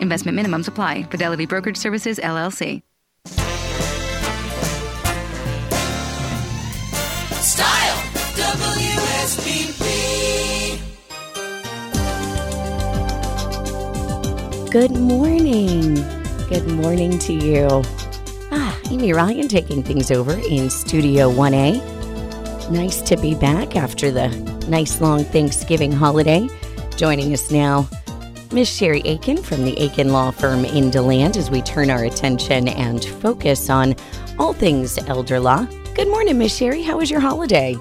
[0.00, 1.04] Investment minimums apply.
[1.04, 2.82] Fidelity Brokerage Services, LLC.
[7.40, 7.96] Style
[8.36, 9.90] WSBB.
[14.70, 15.94] Good morning.
[16.48, 17.82] Good morning to you.
[18.52, 21.80] Ah, Amy Ryan taking things over in Studio 1A.
[22.70, 24.28] Nice to be back after the
[24.68, 26.48] nice long Thanksgiving holiday.
[26.96, 27.88] Joining us now,
[28.52, 32.66] Miss Sherry Akin from the Akin Law Firm in DeLand as we turn our attention
[32.66, 33.94] and focus on
[34.40, 35.64] all things elder law.
[35.94, 36.82] Good morning, Miss Sherry.
[36.82, 37.76] How was your holiday?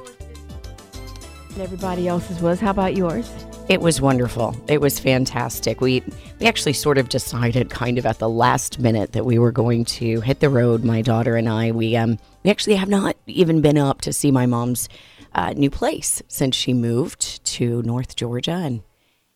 [1.53, 2.59] And everybody else's was.
[2.59, 3.31] How about yours?
[3.67, 4.55] It was wonderful.
[4.67, 5.81] It was fantastic.
[5.81, 6.03] We
[6.39, 9.85] we actually sort of decided kind of at the last minute that we were going
[9.85, 10.83] to hit the road.
[10.83, 11.71] My daughter and I.
[11.71, 14.87] We um we actually have not even been up to see my mom's
[15.33, 18.81] uh, new place since she moved to North Georgia and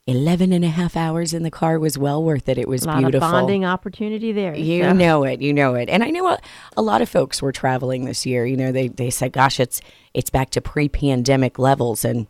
[0.06, 2.58] 11 and a half hours in the car was well worth it.
[2.58, 3.26] It was a lot beautiful.
[3.26, 4.54] of bonding opportunity there.
[4.54, 4.92] You so.
[4.92, 5.88] know it, you know it.
[5.88, 6.38] And I know a,
[6.76, 8.44] a lot of folks were traveling this year.
[8.44, 9.80] You know, they, they said, gosh, it's
[10.12, 12.04] it's back to pre pandemic levels.
[12.04, 12.26] And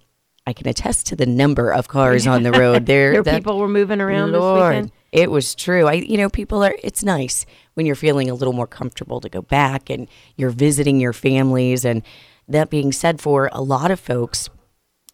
[0.47, 2.87] I can attest to the number of cars on the road.
[2.87, 4.93] There, people were moving around this Lord, weekend.
[5.11, 5.89] It was true.
[5.89, 6.77] I, you know, people are.
[6.81, 7.45] It's nice
[7.75, 11.85] when you're feeling a little more comfortable to go back and you're visiting your families.
[11.85, 12.03] And
[12.47, 14.49] that being said, for a lot of folks,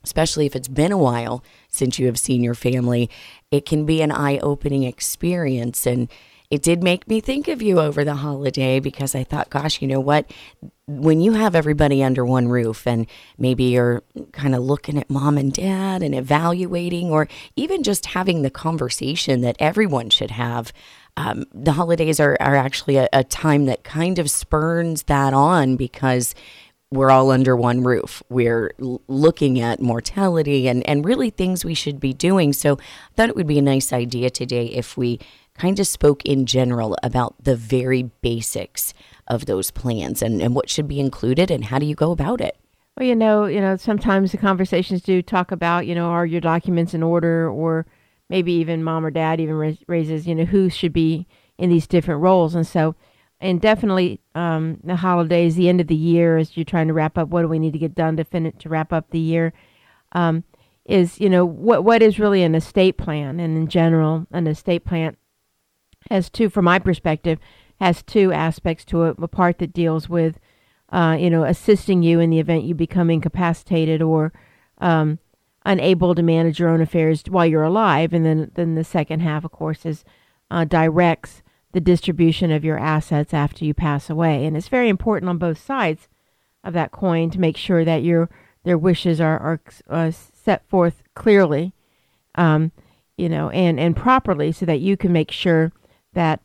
[0.03, 3.11] especially if it's been a while since you have seen your family,
[3.51, 5.87] it can be an eye-opening experience.
[5.87, 6.09] And
[6.51, 9.87] it did make me think of you over the holiday because I thought, gosh, you
[9.87, 10.29] know what?
[10.89, 13.07] When you have everybody under one roof and
[13.39, 18.42] maybe you're kind of looking at mom and dad and evaluating, or even just having
[18.42, 20.73] the conversation that everyone should have,
[21.17, 25.77] um, the holidays are, are actually a, a time that kind of spurns that on
[25.77, 26.35] because
[26.91, 28.22] we're all under one roof.
[28.28, 32.52] We're looking at mortality and, and really things we should be doing.
[32.52, 35.20] So I thought it would be a nice idea today if we
[35.55, 38.92] kind of spoke in general about the very basics
[39.28, 42.41] of those plans and, and what should be included and how do you go about
[42.41, 42.56] it.
[42.96, 46.40] Well, you know, you know, sometimes the conversations do talk about, you know, are your
[46.40, 47.86] documents in order, or
[48.29, 52.20] maybe even mom or dad even raises, you know, who should be in these different
[52.20, 52.96] roles, and so,
[53.40, 57.17] and definitely, um, the holidays, the end of the year, as you're trying to wrap
[57.17, 59.52] up, what do we need to get done to finish to wrap up the year,
[60.12, 60.45] um,
[60.84, 64.84] is you know what what is really an estate plan, and in general, an estate
[64.84, 65.17] plan
[66.11, 67.39] has two, from my perspective,
[67.80, 69.17] has two aspects to it.
[69.20, 70.39] A part that deals with,
[70.90, 74.33] uh, you know, assisting you in the event you become incapacitated or
[74.79, 75.18] um,
[75.64, 79.45] unable to manage your own affairs while you're alive, and then then the second half,
[79.45, 80.05] of course, is
[80.50, 81.42] uh, directs
[81.73, 85.58] the distribution of your assets after you pass away, and it's very important on both
[85.58, 86.08] sides
[86.64, 88.29] of that coin to make sure that your
[88.64, 91.73] their wishes are are uh, set forth clearly,
[92.35, 92.73] um,
[93.17, 95.73] you know, and and properly, so that you can make sure
[96.13, 96.41] that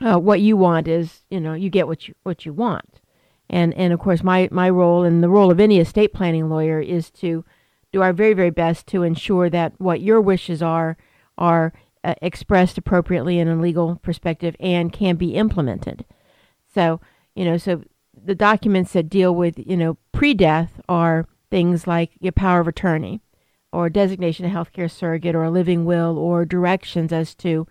[0.00, 3.00] uh, what you want is you know you get what you what you want.
[3.48, 6.80] And and of course my my role and the role of any estate planning lawyer
[6.80, 7.44] is to
[7.92, 10.96] do our very very best to ensure that what your wishes are
[11.36, 16.04] are uh, expressed appropriately in a legal perspective and can be implemented
[16.72, 17.00] so
[17.34, 17.82] you know so
[18.22, 23.20] the documents that deal with you know pre-death are things like your power of attorney
[23.72, 27.66] or designation of healthcare surrogate or a living will or directions as to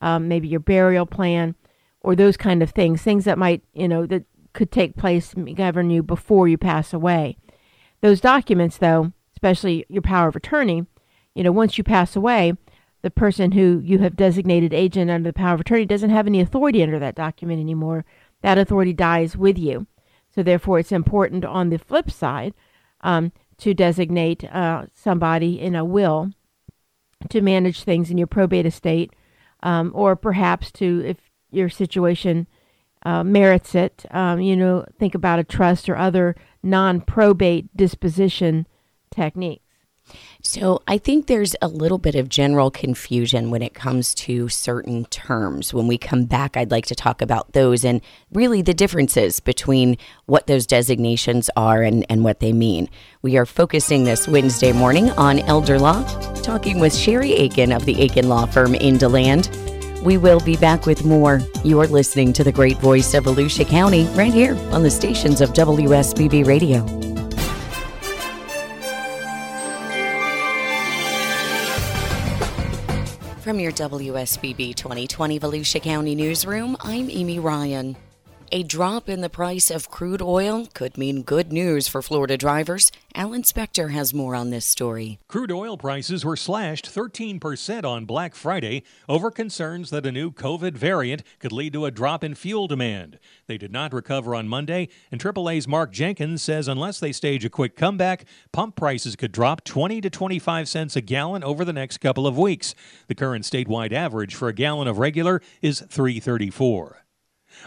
[0.00, 1.54] um, maybe your burial plan
[2.00, 5.90] or those kind of things, things that might, you know, that could take place govern
[5.90, 7.36] you before you pass away.
[8.00, 10.86] Those documents, though, especially your power of attorney,
[11.34, 12.54] you know, once you pass away,
[13.02, 16.40] the person who you have designated agent under the power of attorney doesn't have any
[16.40, 18.04] authority under that document anymore.
[18.42, 19.86] That authority dies with you.
[20.34, 22.54] So, therefore, it's important on the flip side
[23.00, 26.30] um, to designate uh, somebody in a will
[27.28, 29.12] to manage things in your probate estate
[29.62, 31.18] um, or perhaps to, if
[31.50, 32.46] your situation
[33.04, 38.66] uh, merits it, um, you know, think about a trust or other non probate disposition
[39.10, 39.64] techniques.
[40.42, 45.04] So I think there's a little bit of general confusion when it comes to certain
[45.06, 45.74] terms.
[45.74, 48.00] When we come back, I'd like to talk about those and
[48.32, 52.88] really the differences between what those designations are and, and what they mean.
[53.20, 56.02] We are focusing this Wednesday morning on elder law,
[56.36, 59.50] talking with Sherry Akin of the Akin Law Firm in DeLand.
[60.02, 61.42] We will be back with more.
[61.64, 65.50] You're listening to the great voice of Volusia County right here on the stations of
[65.52, 67.09] WSBB Radio.
[73.50, 77.96] From your WSBB 2020 Volusia County newsroom, I'm Amy Ryan.
[78.52, 82.90] A drop in the price of crude oil could mean good news for Florida drivers.
[83.14, 85.20] Alan Spector has more on this story.
[85.28, 90.72] Crude oil prices were slashed 13% on Black Friday over concerns that a new COVID
[90.72, 93.20] variant could lead to a drop in fuel demand.
[93.46, 97.50] They did not recover on Monday, and AAA's Mark Jenkins says unless they stage a
[97.50, 101.98] quick comeback, pump prices could drop 20 to 25 cents a gallon over the next
[101.98, 102.74] couple of weeks.
[103.06, 107.04] The current statewide average for a gallon of regular is 334.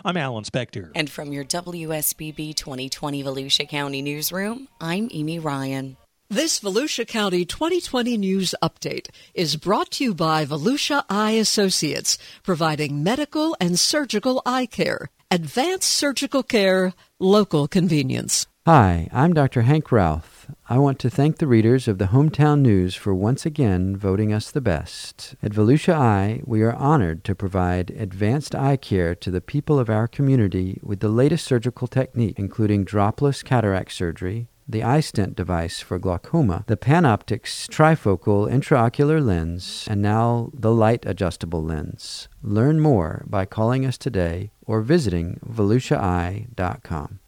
[0.04, 0.92] I'm Alan Spector.
[0.96, 5.98] And from your WSBB 2020 Volusia County Newsroom, I'm Amy Ryan.
[6.30, 13.04] This Volusia County 2020 News Update is brought to you by Volusia Eye Associates, providing
[13.04, 18.48] medical and surgical eye care, advanced surgical care, local convenience.
[18.66, 19.62] Hi, I'm Dr.
[19.62, 20.33] Hank Ralph.
[20.70, 24.52] I want to thank the readers of the Hometown News for once again voting us
[24.52, 25.36] the best.
[25.44, 29.90] At Volusia Eye, we are honored to provide advanced eye care to the people of
[29.90, 36.00] our community with the latest surgical technique, including dropless cataract surgery, the iStent device for
[36.00, 42.28] glaucoma, the PanOptix trifocal intraocular lens, and now the light adjustable lens.
[42.42, 47.20] Learn more by calling us today or visiting volusiaeye.com.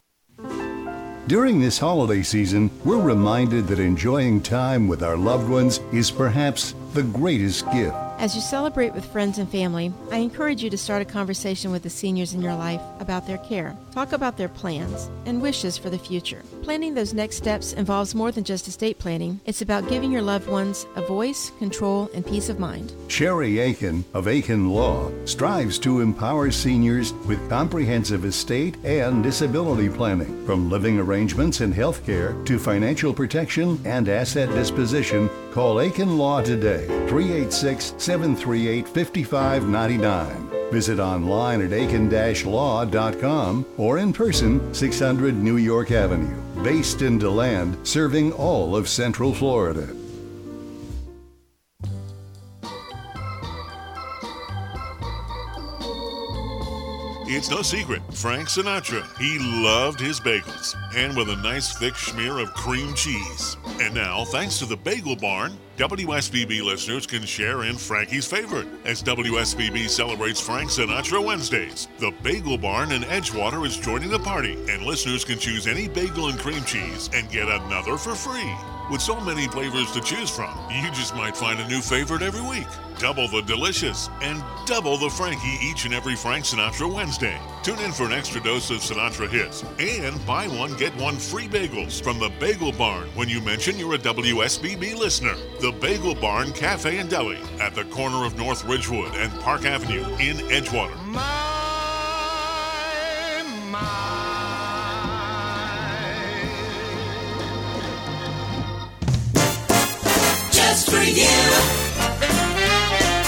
[1.28, 6.76] During this holiday season, we're reminded that enjoying time with our loved ones is perhaps
[6.96, 7.94] the greatest gift.
[8.18, 11.82] As you celebrate with friends and family, I encourage you to start a conversation with
[11.82, 13.76] the seniors in your life about their care.
[13.92, 16.42] Talk about their plans and wishes for the future.
[16.62, 19.38] Planning those next steps involves more than just estate planning.
[19.44, 22.94] It's about giving your loved ones a voice, control, and peace of mind.
[23.08, 30.46] Sherry Akin of Akin Law strives to empower seniors with comprehensive estate and disability planning.
[30.46, 36.42] From living arrangements and health care to financial protection and asset disposition, call Akin Law
[36.42, 40.70] today, 386 738 5599.
[40.70, 46.36] Visit online at akin-law.com or in person 600 New York Avenue.
[46.62, 49.88] Based in DeLand, serving all of Central Florida.
[57.28, 62.38] It's no secret, Frank Sinatra, he loved his bagels, and with a nice thick smear
[62.38, 63.56] of cream cheese.
[63.80, 69.02] And now, thanks to the Bagel Barn, WSBB listeners can share in Frankie's favorite as
[69.02, 71.88] WSBB celebrates Frank Sinatra Wednesdays.
[71.98, 76.28] The Bagel Barn in Edgewater is joining the party, and listeners can choose any bagel
[76.28, 78.54] and cream cheese and get another for free.
[78.88, 82.40] With so many flavors to choose from, you just might find a new favorite every
[82.40, 82.68] week.
[83.00, 87.36] Double the delicious and double the Frankie each and every Frank Sinatra Wednesday.
[87.64, 91.48] Tune in for an extra dose of Sinatra hits and buy one, get one free
[91.48, 95.34] bagels from the Bagel Barn when you mention you're a WSBB listener.
[95.60, 100.04] The Bagel Barn Cafe and Deli at the corner of North Ridgewood and Park Avenue
[100.20, 100.94] in Edgewater.
[103.72, 104.05] Just for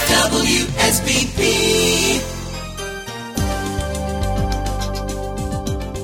[0.09, 1.39] WSBB.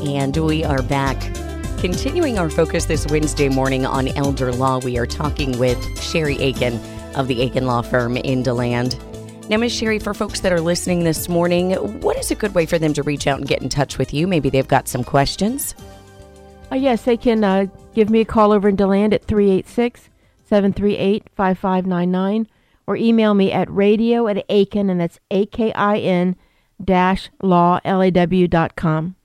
[0.06, 1.21] And we are back.
[1.81, 6.79] Continuing our focus this Wednesday morning on elder law, we are talking with Sherry Akin
[7.17, 8.97] of the Akin Law Firm in DeLand.
[9.50, 9.73] Now, Ms.
[9.73, 12.94] Sherry, for folks that are listening this morning, what is a good way for them
[12.94, 14.29] to reach out and get in touch with you?
[14.29, 15.75] Maybe they've got some questions.
[16.70, 20.09] Uh, yes, they can uh, give me a call over in DeLand at 386
[20.55, 22.47] 738 5599
[22.87, 26.37] or email me at radio at Akin, and that's A K I N
[26.83, 29.17] dash law, L A W dot com.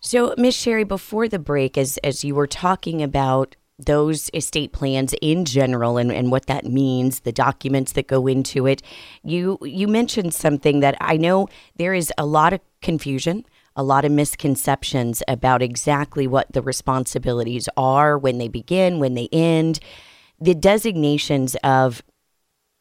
[0.00, 5.14] So, Miss Sherry, before the break, as as you were talking about those estate plans
[5.20, 8.80] in general and, and what that means, the documents that go into it,
[9.22, 13.44] you you mentioned something that I know there is a lot of confusion,
[13.76, 19.28] a lot of misconceptions about exactly what the responsibilities are when they begin, when they
[19.30, 19.78] end,
[20.40, 22.02] the designations of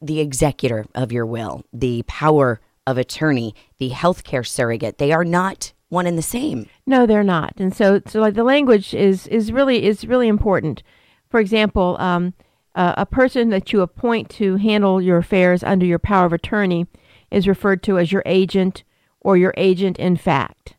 [0.01, 4.97] the executor of your will, the power of attorney, the healthcare surrogate.
[4.97, 6.67] They are not one and the same.
[6.85, 7.53] No, they're not.
[7.57, 10.83] And so, so like the language is is really is really important.
[11.29, 12.33] For example, um,
[12.75, 16.87] uh, a person that you appoint to handle your affairs under your power of attorney
[17.31, 18.83] is referred to as your agent
[19.19, 20.75] or your agent in fact.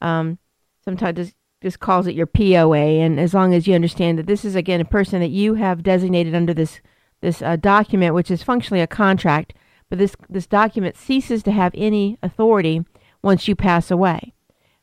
[0.00, 0.38] Um,
[0.84, 4.54] sometimes this calls it your POA, and as long as you understand that this is
[4.54, 6.80] again a person that you have designated under this
[7.20, 9.54] this uh, document, which is functionally a contract,
[9.88, 12.84] but this this document ceases to have any authority
[13.22, 14.34] once you pass away.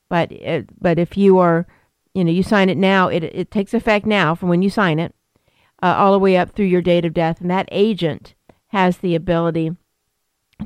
[0.10, 1.68] But it, but if you are,
[2.14, 5.00] you know, you sign it now, it it takes effect now from when you sign
[5.00, 5.14] it,
[5.84, 8.34] uh, all the way up through your date of death, and that agent
[8.68, 9.72] has the ability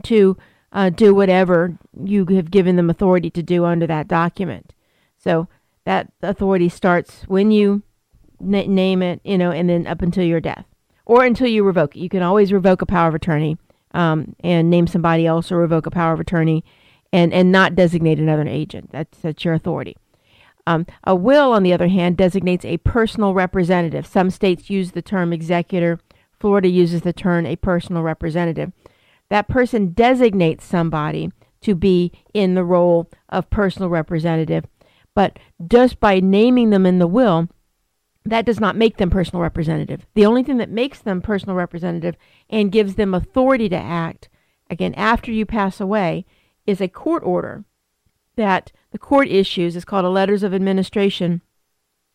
[0.04, 0.38] to
[0.72, 4.74] uh, do whatever you have given them authority to do under that document.
[5.18, 5.48] So
[5.86, 7.84] that authority starts when you
[8.40, 10.66] na- name it, you know, and then up until your death
[11.06, 12.00] or until you revoke it.
[12.00, 13.58] You can always revoke a power of attorney
[13.94, 16.64] um, and name somebody else or revoke a power of attorney
[17.12, 18.92] and, and not designate another agent.
[18.92, 19.98] That's, that's your authority.
[20.66, 24.08] Um, a will, on the other hand, designates a personal representative.
[24.08, 26.00] Some states use the term executor.
[26.40, 28.72] Florida uses the term a personal representative.
[29.30, 34.66] That person designates somebody to be in the role of personal representative,
[35.16, 37.48] but just by naming them in the will,
[38.26, 40.06] that does not make them personal representative.
[40.14, 42.16] The only thing that makes them personal representative
[42.50, 44.30] and gives them authority to act,
[44.70, 46.26] again, after you pass away,
[46.66, 47.66] is a court order
[48.36, 49.76] that the court issues.
[49.76, 51.42] It's called a letters of administration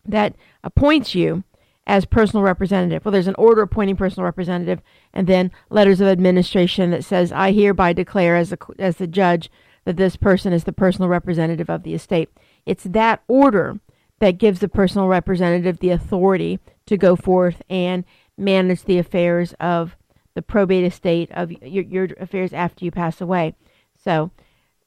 [0.05, 1.45] that appoints you
[1.87, 3.05] as personal representative.
[3.05, 4.81] Well, there's an order appointing personal representative,
[5.13, 9.51] and then letters of administration that says, "I hereby declare as the as the judge
[9.85, 12.31] that this person is the personal representative of the estate."
[12.69, 13.81] It's that order
[14.19, 18.05] that gives the personal representative the authority to go forth and
[18.37, 19.97] manage the affairs of
[20.35, 23.55] the probate estate of your, your affairs after you pass away.
[23.97, 24.33] So,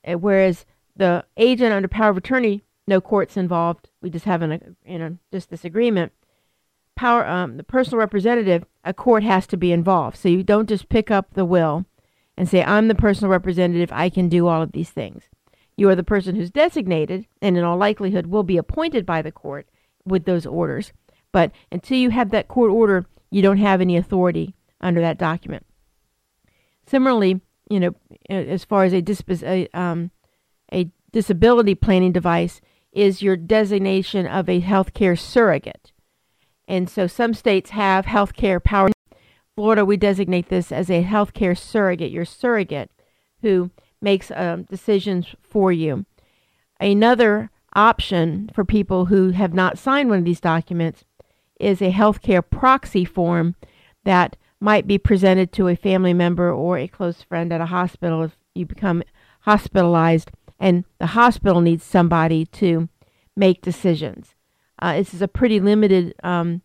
[0.07, 3.89] uh, whereas the agent under power of attorney, no courts involved.
[3.99, 6.11] We just have an, you know, just this agreement.
[6.95, 10.17] Power, um, the personal representative, a court has to be involved.
[10.17, 11.85] So you don't just pick up the will
[12.37, 13.91] and say, "I'm the personal representative.
[13.91, 15.29] I can do all of these things."
[15.81, 19.31] You are the person who's designated, and in all likelihood will be appointed by the
[19.31, 19.67] court
[20.05, 20.93] with those orders.
[21.31, 25.65] But until you have that court order, you don't have any authority under that document.
[26.85, 27.95] Similarly, you know,
[28.29, 29.03] as far as a,
[29.43, 30.11] a um,
[30.71, 32.61] a disability planning device
[32.91, 35.93] is your designation of a healthcare surrogate.
[36.67, 38.91] And so some states have healthcare power.
[39.55, 42.91] Florida, we designate this as a healthcare surrogate, your surrogate
[43.41, 43.71] who
[44.01, 46.05] makes um, decisions for you.
[46.79, 51.05] Another option for people who have not signed one of these documents
[51.59, 53.55] is a healthcare proxy form
[54.03, 58.23] that might be presented to a family member or a close friend at a hospital
[58.23, 59.03] if you become
[59.41, 62.87] hospitalized and the hospital needs somebody to
[63.35, 64.35] make decisions.
[64.79, 66.61] Uh, this is a pretty limited um,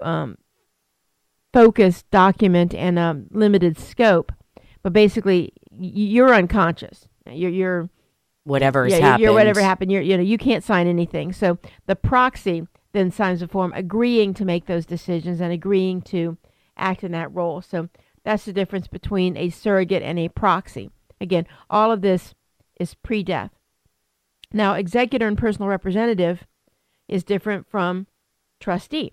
[0.00, 0.36] um,
[1.52, 4.32] focused document and a limited scope,
[4.82, 7.08] but basically you're unconscious.
[7.30, 7.90] You're, you're
[8.44, 9.22] whatever yeah, happened.
[9.22, 9.92] You're whatever happened.
[9.92, 11.32] You're, you know, you can't sign anything.
[11.32, 16.38] So the proxy then signs a form agreeing to make those decisions and agreeing to
[16.76, 17.60] act in that role.
[17.60, 17.88] So
[18.24, 20.90] that's the difference between a surrogate and a proxy.
[21.20, 22.34] Again, all of this
[22.80, 23.50] is pre death.
[24.52, 26.46] Now, executor and personal representative
[27.06, 28.06] is different from
[28.60, 29.12] trustee.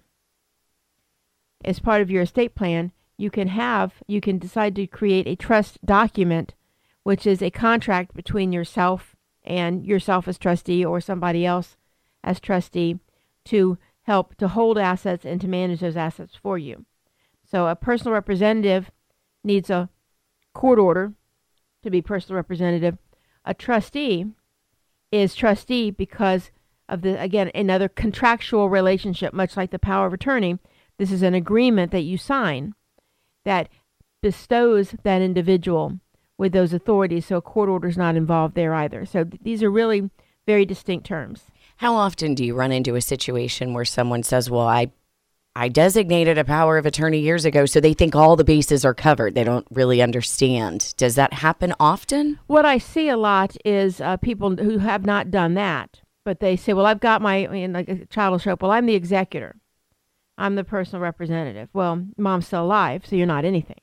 [1.63, 5.35] As part of your estate plan, you can have, you can decide to create a
[5.35, 6.53] trust document,
[7.03, 11.77] which is a contract between yourself and yourself as trustee or somebody else
[12.23, 12.99] as trustee
[13.45, 16.85] to help to hold assets and to manage those assets for you.
[17.43, 18.91] So a personal representative
[19.43, 19.89] needs a
[20.53, 21.13] court order
[21.83, 22.97] to be personal representative
[23.45, 24.25] a trustee
[25.11, 26.49] is trustee because
[26.89, 30.57] of the again another contractual relationship much like the power of attorney
[30.97, 32.73] this is an agreement that you sign
[33.45, 33.69] that
[34.21, 35.99] bestows that individual
[36.37, 39.63] with those authorities so a court order is not involved there either so th- these
[39.63, 40.09] are really
[40.45, 41.45] very distinct terms
[41.77, 44.91] how often do you run into a situation where someone says well i
[45.57, 48.93] I designated a power of attorney years ago, so they think all the bases are
[48.93, 49.35] covered.
[49.35, 50.93] They don't really understand.
[50.97, 52.39] Does that happen often?
[52.47, 56.57] What I see a lot is uh, people who have not done that, but they
[56.57, 58.61] say, "Well, I've got my," I mean, like a child will show up.
[58.61, 59.55] Well, I'm the executor.
[60.37, 61.69] I'm the personal representative.
[61.73, 63.79] Well, mom's still alive, so you're not anything.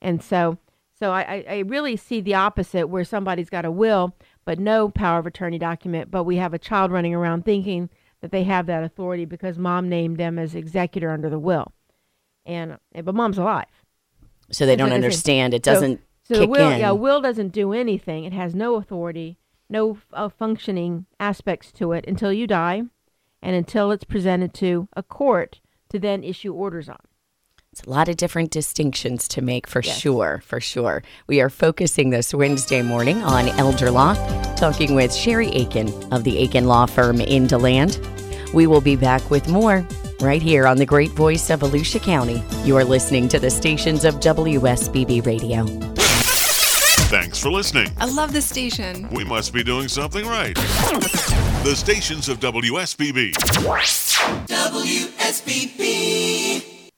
[0.00, 0.58] And so,
[0.98, 4.14] so I, I really see the opposite, where somebody's got a will
[4.44, 7.88] but no power of attorney document, but we have a child running around thinking
[8.20, 11.72] that they have that authority because mom named them as executor under the will.
[12.46, 13.66] And but mom's alive.
[14.50, 15.54] So they don't understand.
[15.54, 16.80] It doesn't so, so kick the will, in.
[16.80, 18.24] Yeah, will doesn't do anything.
[18.24, 19.38] It has no authority,
[19.68, 22.82] no uh, functioning aspects to it until you die,
[23.42, 25.60] and until it's presented to a court
[25.94, 26.98] to then issue orders on.
[27.72, 29.96] It's a lot of different distinctions to make for Yes.
[29.98, 31.02] sure, for sure.
[31.28, 34.14] We are focusing this Wednesday morning on elder law,
[34.56, 38.00] talking with Sherry Akin of the Akin Law Firm in DeLand.
[38.52, 39.86] We will be back with more
[40.20, 42.42] right here on the great voice of Volusia County.
[42.64, 45.64] You are listening to the stations of WSBB Radio.
[47.14, 47.86] Thanks for listening.
[47.98, 49.08] I love this station.
[49.10, 50.56] We must be doing something right.
[50.56, 53.34] The stations of WSBB.
[54.48, 55.70] WSBB.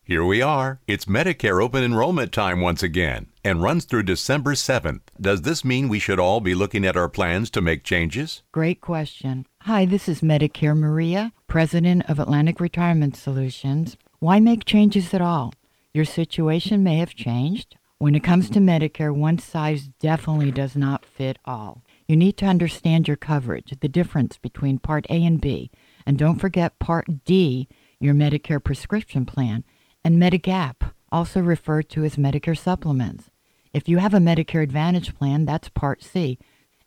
[0.02, 0.80] Here we are.
[0.87, 5.02] It's Medicare open enrollment time once again and runs through December 7th.
[5.20, 8.42] Does this mean we should all be looking at our plans to make changes?
[8.52, 9.44] Great question.
[9.64, 13.99] Hi, this is Medicare Maria, President of Atlantic Retirement Solutions.
[14.20, 15.52] Why make changes at all?
[15.92, 17.76] Your situation may have changed.
[17.98, 21.82] When it comes to Medicare, one size definitely does not fit all.
[22.06, 25.70] You need to understand your coverage, the difference between Part A and B,
[26.04, 29.64] and don't forget Part D, your Medicare prescription plan,
[30.04, 33.30] and Medigap, also referred to as Medicare supplements.
[33.72, 36.38] If you have a Medicare Advantage plan, that's Part C.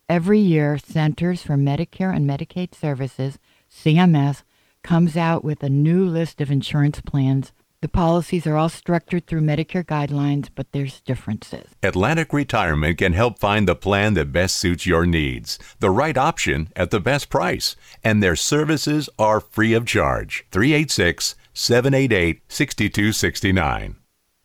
[0.08, 4.44] Every year, Centers for Medicare and Medicaid Services, CMS,
[4.84, 7.52] comes out with a new list of insurance plans.
[7.82, 11.66] The policies are all structured through Medicare guidelines, but there's differences.
[11.82, 16.68] Atlantic Retirement can help find the plan that best suits your needs, the right option
[16.76, 20.44] at the best price, and their services are free of charge.
[20.50, 23.96] 386 788 6269.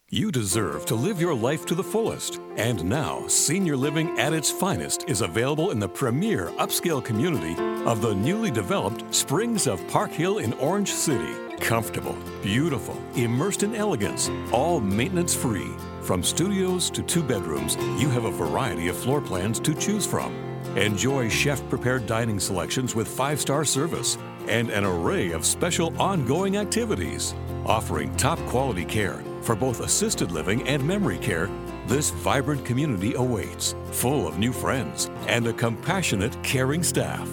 [0.10, 2.40] You deserve to live your life to the fullest.
[2.56, 8.02] And now, senior living at its finest is available in the premier upscale community of
[8.02, 11.45] the newly developed Springs of Park Hill in Orange City.
[11.60, 15.72] Comfortable, beautiful, immersed in elegance, all maintenance free.
[16.02, 20.34] From studios to two bedrooms, you have a variety of floor plans to choose from.
[20.78, 26.58] Enjoy chef prepared dining selections with five star service and an array of special ongoing
[26.58, 27.34] activities.
[27.66, 31.50] Offering top quality care for both assisted living and memory care,
[31.88, 37.30] this vibrant community awaits, full of new friends and a compassionate, caring staff.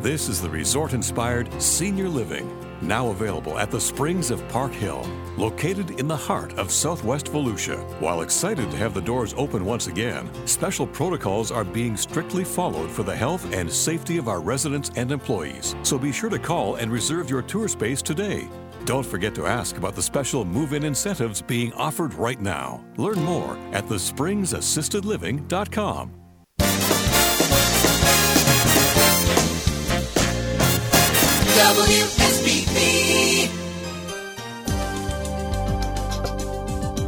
[0.00, 2.48] This is the resort inspired senior living,
[2.82, 5.06] now available at the Springs of Park Hill,
[5.36, 7.78] located in the heart of southwest Volusia.
[8.00, 12.90] While excited to have the doors open once again, special protocols are being strictly followed
[12.90, 15.74] for the health and safety of our residents and employees.
[15.82, 18.48] So be sure to call and reserve your tour space today.
[18.84, 22.84] Don't forget to ask about the special move in incentives being offered right now.
[22.96, 26.14] Learn more at thespringsassistedliving.com.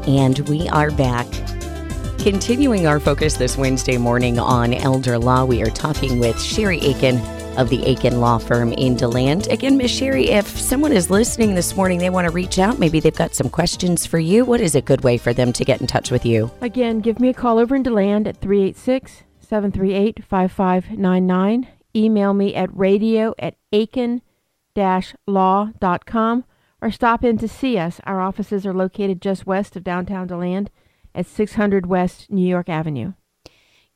[0.06, 1.26] And we are back.
[2.18, 7.16] Continuing our focus this Wednesday morning on elder law, we are talking with Sherry Akin
[7.56, 9.46] of the Akin Law Firm in DeLand.
[9.48, 13.00] Again, Miss Sherry, if someone is listening this morning, they want to reach out, maybe
[13.00, 15.80] they've got some questions for you, what is a good way for them to get
[15.80, 16.50] in touch with you?
[16.60, 21.68] Again, give me a call over in DeLand at 386 738 5599.
[21.94, 24.22] Email me at radio at akin
[24.76, 26.44] law.com
[26.82, 28.00] or stop in to see us.
[28.04, 30.70] Our offices are located just west of downtown DeLand
[31.14, 33.12] at 600 West New York Avenue.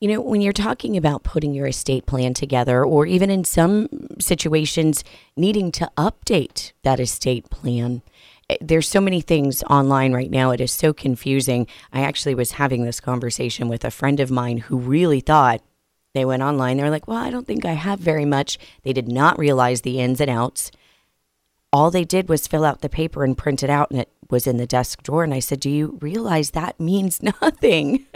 [0.00, 3.88] You know, when you're talking about putting your estate plan together, or even in some
[4.20, 5.02] situations,
[5.36, 8.02] needing to update that estate plan,
[8.50, 10.50] eh, there's so many things online right now.
[10.50, 11.66] It is so confusing.
[11.92, 15.62] I actually was having this conversation with a friend of mine who really thought
[16.14, 16.76] they went online.
[16.76, 18.56] They're like, well, I don't think I have very much.
[18.84, 20.70] They did not realize the ins and outs.
[21.72, 24.46] All they did was fill out the paper and print it out, and it was
[24.46, 25.24] in the desk drawer.
[25.24, 28.06] And I said, Do you realize that means nothing?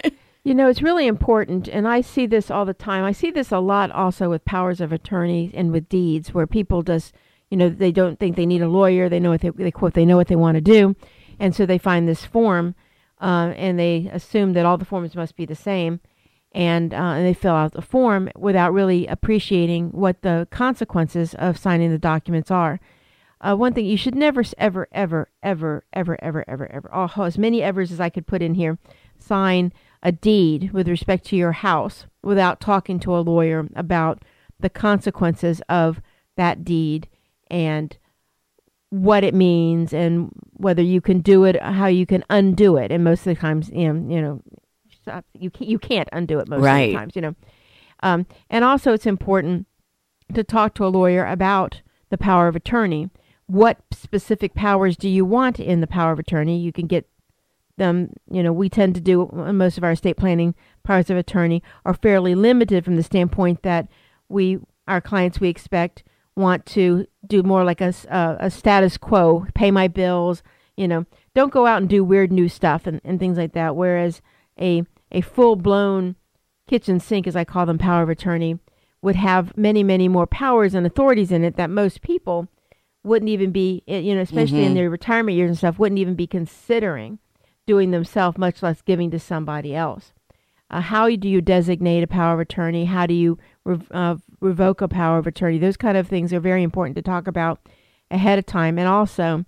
[0.45, 3.05] You know, it's really important, and I see this all the time.
[3.05, 6.83] I see this a lot also with powers of attorney and with deeds, where people
[6.83, 7.13] just,
[7.51, 9.09] you know, they don't think they need a lawyer.
[9.09, 10.95] They know what they, they quote, they know what they want to do,
[11.41, 12.77] and so they find this form,
[13.21, 16.01] uh, and they assume that all the forms must be the same,
[16.59, 21.57] and, uh, and they fill out the form without really appreciating what the consequences of
[21.57, 22.81] signing the documents are.
[23.41, 27.39] Uh, one thing you should never, ever, ever, ever, ever, ever, ever, ever, oh, as
[27.39, 28.77] many evers as I could put in here,
[29.21, 34.25] sign a deed with respect to your house without talking to a lawyer about
[34.59, 36.01] the consequences of
[36.37, 37.09] that deed
[37.49, 37.97] and
[38.91, 42.91] what it means and whether you can do it, how you can undo it.
[42.91, 44.43] And most of the times, you know,
[45.09, 46.89] you you can't, you can't undo it most Right.
[46.89, 47.35] of the times, you know.
[48.03, 49.67] Um, and also, it's important
[50.35, 53.11] to talk to a lawyer about the power of attorney.
[53.47, 56.59] What specific powers do you want in the power of attorney?
[56.59, 57.09] You can get
[57.77, 61.63] them, you know, we tend to do most of our estate planning powers of attorney
[61.85, 63.89] are fairly limited from the standpoint that
[64.29, 66.03] we, our clients, we expect
[66.37, 70.43] want to do more like a, uh, a status quo, pay my bills,
[70.77, 73.75] you know, don't go out and do weird new stuff and, and things like that.
[73.75, 74.21] Whereas
[74.61, 76.17] a, a full blown
[76.67, 78.59] kitchen sink, as I call them, power of attorney,
[79.01, 82.49] would have many, many more powers and authorities in it that most people
[83.05, 84.75] wouldn't even be, eh, you know, especially in Mhm.
[84.75, 87.19] their retirement years and stuff, wouldn't even be considering
[87.67, 90.13] doing themselves, much less giving to somebody else.
[90.71, 92.85] Uh, how do you designate a power of attorney?
[92.87, 95.59] How do you rev- uh, revoke a power of attorney?
[95.59, 97.61] Those kind of things are very important to talk about
[98.11, 99.45] ahead of time, and also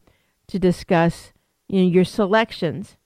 [0.46, 1.32] to discuss
[1.68, 2.96] you know your selections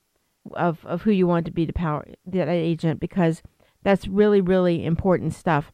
[0.53, 3.41] of of who you want to be the power that agent because
[3.83, 5.71] that's really really important stuff.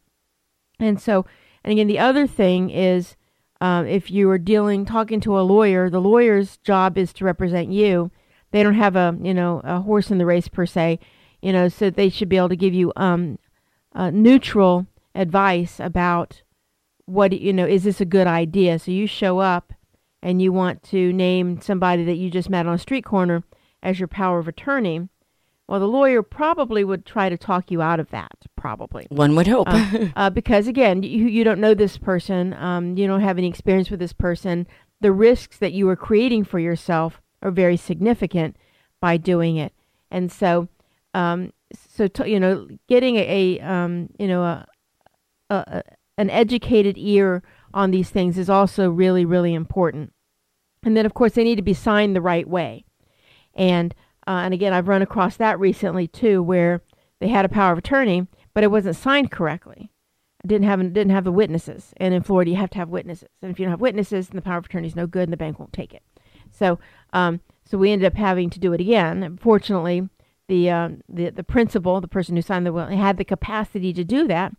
[0.78, 1.26] And so,
[1.64, 3.16] And again, the other thing is
[3.60, 7.70] um, if you are dealing, talking to a lawyer, the lawyer's job is to represent
[7.70, 8.10] you.
[8.50, 10.98] They don't have a, you know, a horse in the race per se,
[11.40, 13.38] you know, so they should be able to give you um,
[13.94, 16.42] uh, neutral advice about
[17.06, 18.78] what, you know, is this a good idea?
[18.78, 19.72] So you show up
[20.22, 23.44] and you want to name somebody that you just met on a street corner
[23.82, 25.08] as your power of attorney.
[25.68, 29.06] Well, the lawyer probably would try to talk you out of that, probably.
[29.10, 29.68] One would hope.
[29.68, 33.48] Uh, uh, because again, you, you don't know this person, um, you don't have any
[33.48, 34.66] experience with this person.
[35.00, 38.56] The risks that you are creating for yourself are very significant
[39.00, 39.72] by doing it.
[40.10, 40.68] And so,
[41.14, 41.52] um,
[41.88, 44.66] so to, you know, getting a, a um, you know, a,
[45.50, 45.82] a, a,
[46.18, 47.42] an educated ear
[47.74, 50.12] on these things is also really, really important.
[50.84, 52.84] And then, of course, they need to be signed the right way.
[53.54, 53.94] And
[54.26, 56.82] uh, and again, I've run across that recently too, where
[57.20, 59.90] they had a power of attorney, but it wasn't signed correctly.
[60.46, 61.92] Didn't have didn't have the witnesses.
[61.96, 63.28] And in Florida, you have to have witnesses.
[63.40, 65.32] And if you don't have witnesses, then the power of attorney is no good, and
[65.32, 66.02] the bank won't take it.
[66.50, 66.78] So,
[67.12, 69.38] um, so we ended up having to do it again.
[69.40, 70.08] Fortunately,
[70.48, 74.04] the uh, the the principal, the person who signed the will, had the capacity to
[74.04, 74.52] do that.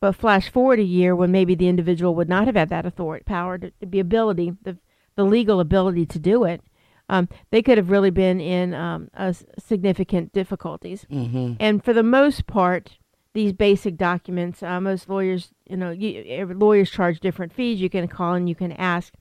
[0.00, 3.24] But flash forward a year when maybe the individual would not have had that authority,
[3.24, 4.78] power, to, the ability, the
[5.16, 6.62] the legal ability to do it
[7.10, 9.10] um, they could have really been in um,
[9.58, 11.04] significant difficulties.
[11.10, 11.54] Mm-hmm.
[11.58, 12.98] And for the most part,
[13.34, 17.80] these basic documents, uh, most lawyers, you know, you, lawyers charge different fees.
[17.80, 19.12] You can call and you can ask,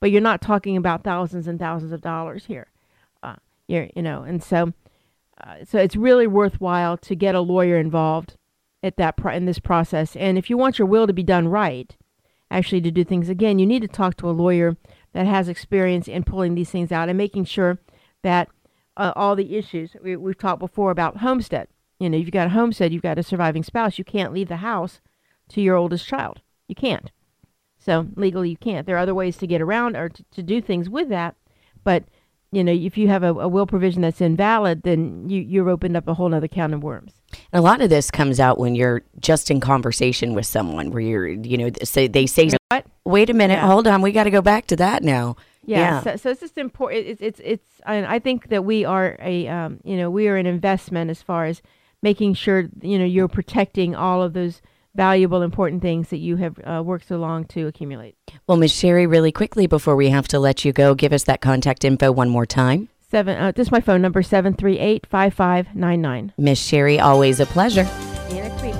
[0.00, 2.66] but you're not talking about thousands and thousands of dollars here.
[3.22, 3.36] Uh,
[3.68, 4.72] you're, you know, and so,
[5.40, 8.34] uh, so it's really worthwhile to get a lawyer involved
[8.82, 10.16] at that pro- in this process.
[10.16, 11.96] And if you want your will to be done right,
[12.50, 14.76] actually to do things again, you need to talk to a lawyer
[15.16, 17.78] that has experience in pulling these things out and making sure
[18.22, 18.50] that
[18.98, 21.68] uh, all the issues we, we've talked before about homestead.
[21.98, 24.56] You know, you've got a homestead, you've got a surviving spouse, you can't leave the
[24.56, 25.00] house
[25.48, 26.42] to your oldest child.
[26.68, 27.10] You can't.
[27.78, 28.86] So legally, you can't.
[28.86, 31.34] There are other ways to get around or to, to do things with that,
[31.82, 32.04] but
[32.52, 35.96] you know, if you have a, a, will provision that's invalid, then you, you're opened
[35.96, 37.12] up a whole other can of worms.
[37.52, 41.00] And a lot of this comes out when you're just in conversation with someone where
[41.00, 42.86] you're, you know, say, they say, what?
[43.04, 43.66] wait a minute, Yeah.
[43.66, 45.36] hold on, we got to go back to that now.
[45.64, 47.06] Yeah, So, so it's just important.
[47.06, 47.64] It's it's it's.
[47.84, 51.22] I, I think that we are a um, you know we are an investment as
[51.22, 51.60] far as
[52.02, 54.62] making sure you know you're protecting all of those
[54.96, 58.16] valuable important things that you have uh, worked so long to accumulate.
[58.46, 61.40] Well, Miss Sherry, really quickly before we have to let you go, give us that
[61.40, 62.88] contact info one more time.
[63.08, 63.36] Seven.
[63.38, 66.32] Uh, this is my phone number seven three eight five five nine nine.
[66.36, 67.84] Miss Sherry, always a pleasure.
[68.28, 68.74] See you next week.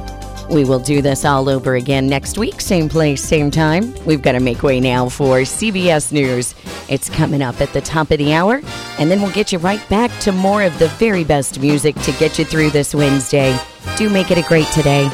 [0.50, 3.94] We will do this all over again next week, same place, same time.
[4.04, 6.54] We've got to make way now for CBS News.
[6.88, 8.60] It's coming up at the top of the hour,
[8.98, 12.12] and then we'll get you right back to more of the very best music to
[12.12, 13.58] get you through this Wednesday.
[13.96, 15.10] Do make it a great today.